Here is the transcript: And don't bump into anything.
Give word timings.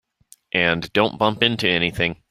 And 0.55 0.91
don't 0.93 1.19
bump 1.19 1.43
into 1.43 1.69
anything. 1.69 2.17